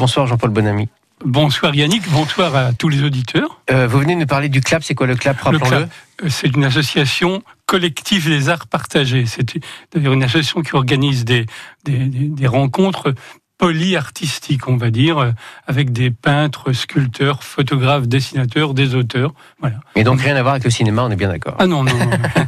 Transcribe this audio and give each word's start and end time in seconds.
Bonsoir 0.00 0.28
Jean-Paul 0.28 0.50
Bonamy. 0.50 0.88
Bonsoir 1.24 1.74
Yannick, 1.74 2.08
bonsoir 2.12 2.54
à 2.54 2.72
tous 2.72 2.88
les 2.88 3.02
auditeurs. 3.02 3.60
Euh, 3.68 3.88
vous 3.88 3.98
venez 3.98 4.14
nous 4.14 4.26
parler 4.26 4.48
du 4.48 4.60
CLAP, 4.60 4.84
c'est 4.84 4.94
quoi 4.94 5.08
le 5.08 5.16
CLAP? 5.16 5.36
Le 5.50 5.58
CLAP, 5.58 5.90
euh, 6.22 6.28
c'est 6.28 6.54
une 6.54 6.62
association 6.62 7.42
collective 7.66 8.28
des 8.28 8.48
arts 8.48 8.68
partagés. 8.68 9.26
C'est 9.26 9.58
d'ailleurs 9.92 10.12
une 10.12 10.22
association 10.22 10.62
qui 10.62 10.76
organise 10.76 11.24
des, 11.24 11.46
des, 11.82 11.98
des 11.98 12.46
rencontres 12.46 13.12
polyartistique, 13.58 14.68
on 14.68 14.76
va 14.76 14.90
dire, 14.90 15.18
euh, 15.18 15.32
avec 15.66 15.92
des 15.92 16.10
peintres, 16.10 16.72
sculpteurs, 16.72 17.42
photographes, 17.42 18.06
dessinateurs, 18.06 18.72
des 18.72 18.94
auteurs. 18.94 19.34
Voilà. 19.60 19.76
Et 19.96 20.04
donc 20.04 20.20
rien 20.20 20.36
à 20.36 20.42
voir 20.42 20.54
avec 20.54 20.64
le 20.64 20.70
cinéma, 20.70 21.02
on 21.02 21.10
est 21.10 21.16
bien 21.16 21.28
d'accord. 21.28 21.56
Ah 21.58 21.66
non, 21.66 21.82
non. 21.82 21.92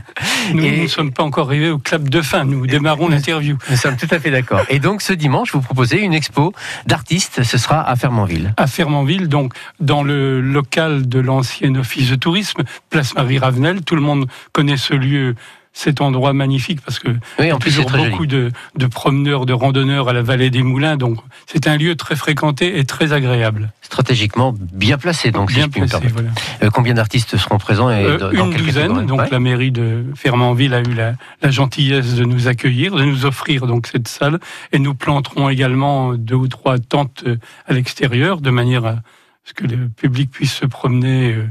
nous 0.54 0.82
ne 0.82 0.86
sommes 0.86 1.12
pas 1.12 1.24
encore 1.24 1.48
arrivés 1.48 1.70
au 1.70 1.78
clap 1.78 2.08
de 2.08 2.22
fin, 2.22 2.44
nous 2.44 2.66
démarrons 2.66 3.08
l'interview. 3.08 3.58
Nous 3.68 3.76
sommes 3.76 3.96
tout 3.96 4.08
à 4.10 4.20
fait 4.20 4.30
d'accord. 4.30 4.62
Et 4.68 4.78
donc 4.78 5.02
ce 5.02 5.12
dimanche, 5.12 5.52
vous 5.52 5.60
proposez 5.60 6.00
une 6.00 6.14
expo 6.14 6.52
d'artistes, 6.86 7.42
ce 7.42 7.58
sera 7.58 7.82
à 7.82 7.96
Fermanville. 7.96 8.54
À 8.56 8.68
Fermanville, 8.68 9.28
donc 9.28 9.52
dans 9.80 10.04
le 10.04 10.40
local 10.40 11.08
de 11.08 11.18
l'ancien 11.18 11.74
office 11.74 12.08
de 12.08 12.16
tourisme, 12.16 12.62
place 12.88 13.14
Marie 13.14 13.38
Ravenel, 13.38 13.82
tout 13.82 13.96
le 13.96 14.02
monde 14.02 14.26
connaît 14.52 14.76
ce 14.76 14.94
lieu 14.94 15.34
cet 15.72 16.00
endroit 16.00 16.32
magnifique 16.32 16.80
parce 16.80 16.98
que 16.98 17.08
oui, 17.38 17.46
y 17.46 17.50
a 17.50 17.56
toujours 17.56 17.90
beaucoup 17.90 18.26
de, 18.26 18.50
de, 18.76 18.86
promeneurs, 18.86 19.46
de 19.46 19.52
randonneurs 19.52 20.08
à 20.08 20.12
la 20.12 20.22
vallée 20.22 20.50
des 20.50 20.62
Moulins. 20.62 20.96
Donc 20.96 21.18
c'est 21.46 21.66
un 21.68 21.76
lieu 21.76 21.94
très 21.94 22.16
fréquenté 22.16 22.78
et 22.78 22.84
très 22.84 23.12
agréable. 23.12 23.72
Stratégiquement 23.82 24.54
bien 24.72 24.98
placé, 24.98 25.30
donc 25.30 25.52
bien 25.52 25.68
placé, 25.68 25.98
voilà. 26.08 26.30
euh, 26.62 26.70
combien 26.70 26.94
d'artistes 26.94 27.36
seront 27.36 27.58
présents 27.58 27.90
et 27.90 28.04
euh, 28.04 28.30
Une 28.32 28.54
douzaine. 28.54 29.06
Donc 29.06 29.30
la 29.30 29.40
mairie 29.40 29.72
de 29.72 30.04
Fermanville 30.14 30.74
a 30.74 30.80
eu 30.80 30.94
la, 30.94 31.14
la, 31.42 31.50
gentillesse 31.50 32.14
de 32.14 32.24
nous 32.24 32.48
accueillir, 32.48 32.94
de 32.94 33.04
nous 33.04 33.26
offrir 33.26 33.66
donc 33.66 33.86
cette 33.86 34.08
salle, 34.08 34.38
et 34.72 34.78
nous 34.78 34.94
planterons 34.94 35.48
également 35.48 36.14
deux 36.14 36.34
ou 36.34 36.48
trois 36.48 36.78
tentes 36.78 37.24
euh, 37.26 37.36
à 37.66 37.72
l'extérieur 37.72 38.40
de 38.40 38.50
manière 38.50 38.84
à 38.84 38.96
ce 39.44 39.54
que 39.54 39.66
le 39.66 39.88
public 39.88 40.30
puisse 40.30 40.54
se 40.54 40.66
promener 40.66 41.32
euh, 41.32 41.46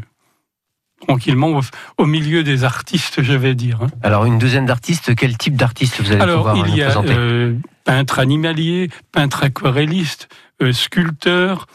tranquillement 1.05 1.61
au, 1.97 2.05
milieu 2.05 2.43
des 2.43 2.63
artistes, 2.63 3.21
je 3.21 3.33
vais 3.33 3.55
dire. 3.55 3.79
Hein. 3.81 3.87
Alors, 4.03 4.25
une 4.25 4.37
douzaine 4.37 4.65
d'artistes, 4.65 5.15
quel 5.15 5.37
type 5.37 5.55
d'artistes 5.55 6.01
vous 6.01 6.11
allez 6.11 6.21
Alors, 6.21 6.45
pouvoir 6.45 6.67
il 6.67 6.75
y 6.75 6.83
a 6.83 6.97
euh, 6.97 7.55
peintre 7.83 8.19
animalier, 8.19 8.89
peintre 9.11 9.43
aquarelliste, 9.43 10.27
euh, 10.61 10.73
sculpteur, 10.73 11.67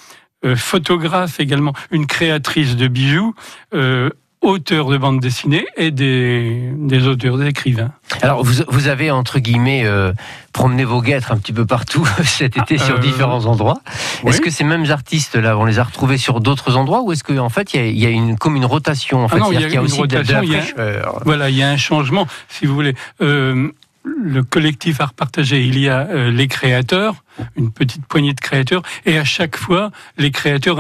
euh, 0.45 0.56
photographe 0.56 1.41
également, 1.41 1.72
une 1.91 2.06
créatrice 2.06 2.77
de 2.77 2.86
bijoux, 2.86 3.34
euh, 3.72 4.11
auteurs 4.45 4.91
de 4.91 4.98
bande 4.98 5.20
dessinée 5.20 5.67
et 5.77 5.91
des, 5.91 6.70
des 6.77 7.06
auteurs, 7.06 7.39
des 7.39 7.47
écrivains. 7.47 7.92
Alors, 8.23 8.45
vous, 8.45 8.62
vous 8.69 8.89
avez, 8.89 9.11
entre 9.11 9.39
guillemets, 9.39 9.84
euh, 9.84 10.12
promené 10.53 10.84
vos 10.84 11.03
guêtres 11.03 11.33
un 11.33 11.39
petit 11.39 11.53
peu 11.53 11.67
partout 11.67 12.06
cet 12.25 12.56
été 12.56 12.78
sur 12.78 12.97
euh, 12.97 12.98
différents 12.98 13.47
endroits. 13.47 13.81
Oui. 14.23 14.31
Est-ce 14.31 14.41
que 14.41 14.51
ces 14.51 14.62
mêmes 14.64 14.91
artistes-là, 14.91 15.59
on 15.59 15.64
les 15.64 15.78
a 15.78 15.84
retrouvés 15.84 16.19
sur 16.19 16.41
d'autres 16.41 16.77
endroits 16.77 17.03
ou 17.03 17.12
est-ce 17.12 17.25
qu'en 17.25 17.39
en 17.39 17.48
fait, 17.48 17.75
il 17.75 17.81
y, 17.81 17.83
a, 17.83 17.86
il 17.86 17.98
y, 17.98 18.06
a 18.06 18.11
une, 18.11 18.36
comme 18.36 18.55
une 18.55 18.67
rotation 18.67 19.25
en 19.25 19.28
fait, 19.28 19.36
ah 19.36 19.41
non, 19.41 19.53
il 19.53 19.61
y 19.61 19.64
a, 19.64 19.69
y 19.69 19.77
a 19.77 19.83
aussi 19.83 19.98
rotation, 19.98 20.39
de, 20.39 20.47
de 20.47 20.53
la 20.53 20.61
fraîcheur. 20.61 21.23
Voilà, 21.25 21.51
il 21.51 21.56
y 21.56 21.62
a 21.62 21.70
un 21.70 21.77
changement, 21.77 22.27
si 22.48 22.67
vous 22.67 22.75
voulez. 22.75 22.95
Euh, 23.23 23.70
le 24.05 24.42
collectif 24.42 25.01
Art 25.01 25.14
Partagé, 25.14 25.64
il 25.64 25.79
y 25.79 25.89
a 25.89 26.06
les 26.29 26.47
créateurs, 26.47 27.14
une 27.56 27.73
petite 27.73 28.05
poignée 28.05 28.34
de 28.34 28.41
créateurs, 28.41 28.83
et 29.06 29.17
à 29.17 29.25
chaque 29.25 29.56
fois, 29.56 29.91
les 30.19 30.31
créateurs 30.31 30.79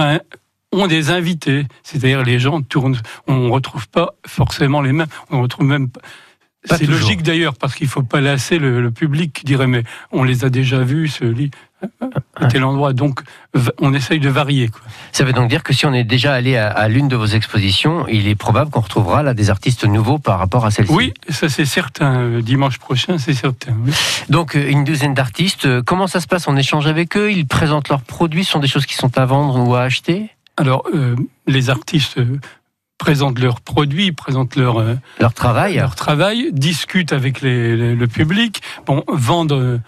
ont 0.80 0.86
des 0.86 1.10
invités, 1.10 1.66
c'est-à-dire 1.82 2.22
les 2.22 2.38
gens 2.38 2.62
tournent, 2.62 2.96
on 3.26 3.36
ne 3.36 3.50
retrouve 3.50 3.88
pas 3.88 4.14
forcément 4.26 4.80
les 4.80 4.92
mêmes, 4.92 5.08
on 5.30 5.42
retrouve 5.42 5.66
même 5.66 5.88
c'est 6.64 6.86
logique 6.86 7.22
d'ailleurs 7.22 7.54
parce 7.54 7.74
qu'il 7.74 7.86
ne 7.86 7.90
faut 7.90 8.02
pas 8.02 8.20
lasser 8.20 8.58
le, 8.58 8.80
le, 8.80 8.90
public 8.90 9.32
qui 9.32 9.44
dirait 9.44 9.66
mais 9.66 9.84
on 10.12 10.24
les 10.24 10.44
a 10.44 10.50
déjà 10.50 10.78
vus 10.78 11.08
ce 11.08 11.24
lit 11.24 11.50
à 12.36 12.46
tel 12.46 12.64
endroit. 12.64 12.94
Donc 12.94 13.20
on 13.80 13.92
essaye 13.92 14.18
de 14.18 14.30
varier 14.30 14.68
quoi. 14.68 14.80
Ça 15.12 15.24
veut 15.24 15.34
donc 15.34 15.50
dire 15.50 15.62
que 15.62 15.74
si 15.74 15.84
on 15.84 15.92
est 15.92 16.04
déjà 16.04 16.32
allé 16.32 16.56
à, 16.56 16.68
à 16.68 16.88
l'une 16.88 17.08
de 17.08 17.16
vos 17.16 17.26
expositions 17.26 18.08
il 18.08 18.28
est 18.28 18.34
probable 18.34 18.70
qu'on 18.70 18.80
retrouvera 18.80 19.22
là 19.22 19.34
des 19.34 19.50
artistes 19.50 19.84
nouveaux 19.84 20.18
par 20.18 20.38
rapport 20.38 20.64
à 20.64 20.70
celle-ci. 20.70 20.92
Oui 20.92 21.12
ça 21.28 21.48
c'est 21.48 21.66
certain. 21.66 22.40
Dimanche 22.40 22.78
prochain 22.78 23.18
c'est 23.18 23.34
certain. 23.34 23.74
Oui. 23.84 23.92
Donc 24.30 24.54
une 24.54 24.84
douzaine 24.84 25.12
d'artistes 25.12 25.82
comment 25.82 26.06
ça 26.06 26.20
se 26.20 26.26
passe? 26.26 26.48
On 26.48 26.56
échange 26.56 26.86
avec 26.86 27.16
eux? 27.16 27.30
Ils 27.30 27.46
présentent 27.46 27.90
leurs 27.90 28.02
produits? 28.02 28.44
Ce 28.44 28.52
sont 28.52 28.60
des 28.60 28.68
choses 28.68 28.86
qui 28.86 28.94
sont 28.94 29.18
à 29.18 29.26
vendre 29.26 29.68
ou 29.68 29.74
à 29.74 29.82
acheter? 29.82 30.30
Alors, 30.56 30.84
euh, 30.94 31.16
les 31.46 31.70
artistes 31.70 32.18
présentent 32.98 33.38
leurs 33.38 33.60
produits, 33.60 34.12
présentent 34.12 34.56
leur 34.56 34.78
euh, 34.78 34.94
leur 35.20 35.34
travail, 35.34 35.76
leur 35.76 35.94
travail, 35.94 36.50
discutent 36.52 37.12
avec 37.12 37.40
les, 37.40 37.76
les, 37.76 37.94
le 37.94 38.06
public, 38.06 38.62
bon, 38.86 39.04
vendent. 39.08 39.52
Euh, 39.52 39.78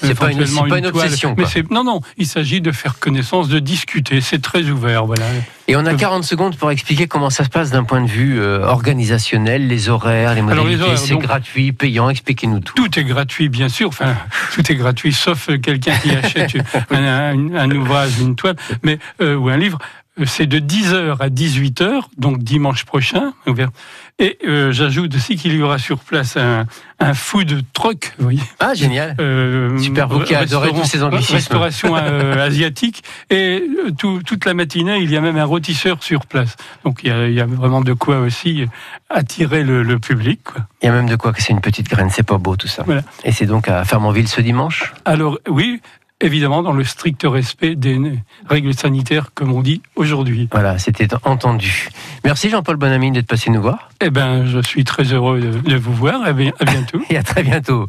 c'est 0.00 0.18
pas, 0.18 0.30
une, 0.30 0.38
pas 0.68 0.78
une, 0.78 0.86
obsession. 0.86 1.34
Toile, 1.34 1.48
mais 1.54 1.74
non, 1.74 1.84
non, 1.84 2.00
il 2.16 2.26
s'agit 2.26 2.60
de 2.60 2.72
faire 2.72 2.98
connaissance, 2.98 3.48
de 3.48 3.58
discuter. 3.58 4.20
C'est 4.20 4.40
très 4.40 4.64
ouvert, 4.70 5.06
voilà. 5.06 5.24
Et 5.68 5.76
on 5.76 5.84
a 5.86 5.94
40 5.94 6.24
secondes 6.24 6.56
pour 6.56 6.70
expliquer 6.70 7.06
comment 7.06 7.30
ça 7.30 7.44
se 7.44 7.48
passe 7.48 7.70
d'un 7.70 7.84
point 7.84 8.00
de 8.00 8.08
vue 8.08 8.40
euh, 8.40 8.64
organisationnel, 8.64 9.66
les 9.66 9.88
horaires, 9.88 10.34
les 10.34 10.42
modalités. 10.42 10.96
C'est 10.96 11.16
gratuit, 11.16 11.72
payant. 11.72 12.10
Expliquez-nous 12.10 12.60
tout. 12.60 12.74
Tout 12.74 12.98
est 12.98 13.04
gratuit, 13.04 13.48
bien 13.48 13.68
sûr. 13.68 13.88
Enfin, 13.88 14.14
tout 14.54 14.70
est 14.70 14.76
gratuit, 14.76 15.12
sauf 15.12 15.48
quelqu'un 15.60 15.96
qui 15.96 16.10
achète 16.10 16.56
un, 16.90 17.04
un, 17.04 17.54
un, 17.54 17.70
ouvrage, 17.72 18.18
une 18.20 18.34
toile, 18.34 18.56
mais 18.82 18.98
euh, 19.20 19.36
ou 19.36 19.48
un 19.48 19.56
livre 19.56 19.78
c'est 20.24 20.46
de 20.46 20.58
10h 20.58 21.16
à 21.20 21.28
18h, 21.28 22.02
donc 22.18 22.42
dimanche 22.42 22.84
prochain. 22.84 23.32
Et 24.18 24.38
euh, 24.46 24.70
j'ajoute 24.70 25.14
aussi 25.14 25.36
qu'il 25.36 25.54
y 25.54 25.62
aura 25.62 25.78
sur 25.78 25.98
place 26.00 26.36
un, 26.36 26.66
un 27.00 27.14
food 27.14 27.62
truck, 27.72 28.12
vous 28.18 28.24
voyez. 28.24 28.42
Ah, 28.60 28.74
génial. 28.74 29.16
Euh, 29.20 29.78
Super, 29.78 30.08
vous 30.08 30.20
qui 30.20 30.34
adorez 30.34 30.70
tous 30.70 30.84
ces 30.84 31.02
anglicismes. 31.02 31.34
Restauration 31.34 31.96
euh, 31.96 32.46
asiatique. 32.46 33.02
Et 33.30 33.64
euh, 33.86 33.90
tout, 33.96 34.20
toute 34.24 34.44
la 34.44 34.52
matinée, 34.52 34.98
il 34.98 35.10
y 35.10 35.16
a 35.16 35.20
même 35.20 35.38
un 35.38 35.44
rôtisseur 35.44 36.02
sur 36.02 36.26
place. 36.26 36.56
Donc 36.84 37.00
il 37.02 37.08
y 37.08 37.10
a, 37.10 37.26
il 37.26 37.34
y 37.34 37.40
a 37.40 37.46
vraiment 37.46 37.80
de 37.80 37.94
quoi 37.94 38.20
aussi 38.20 38.66
attirer 39.08 39.64
le, 39.64 39.82
le 39.82 39.98
public. 39.98 40.40
Quoi. 40.44 40.66
Il 40.82 40.86
y 40.86 40.88
a 40.88 40.92
même 40.92 41.08
de 41.08 41.16
quoi 41.16 41.32
que 41.32 41.42
c'est 41.42 41.52
une 41.52 41.60
petite 41.62 41.88
graine, 41.88 42.10
c'est 42.10 42.22
pas 42.22 42.38
beau 42.38 42.54
tout 42.56 42.68
ça. 42.68 42.82
Voilà. 42.84 43.02
Et 43.24 43.32
c'est 43.32 43.46
donc 43.46 43.66
à 43.68 43.84
Fermanville 43.84 44.28
ce 44.28 44.42
dimanche? 44.42 44.92
Alors 45.06 45.38
oui, 45.48 45.80
évidemment 46.22 46.62
dans 46.62 46.72
le 46.72 46.84
strict 46.84 47.24
respect 47.24 47.74
des 47.74 48.00
règles 48.48 48.74
sanitaires, 48.74 49.28
comme 49.34 49.52
on 49.52 49.60
dit 49.60 49.82
aujourd'hui. 49.96 50.48
Voilà, 50.50 50.78
c'était 50.78 51.08
entendu. 51.24 51.88
Merci 52.24 52.48
Jean-Paul 52.48 52.76
Bonamy 52.76 53.10
d'être 53.10 53.26
passé 53.26 53.50
nous 53.50 53.60
voir. 53.60 53.90
Eh 54.00 54.10
bien, 54.10 54.46
je 54.46 54.60
suis 54.60 54.84
très 54.84 55.04
heureux 55.04 55.40
de, 55.40 55.70
de 55.70 55.76
vous 55.76 55.94
voir. 55.94 56.22
À 56.22 56.32
bientôt. 56.32 57.00
Et 57.10 57.16
à 57.16 57.22
très 57.22 57.42
bientôt. 57.42 57.86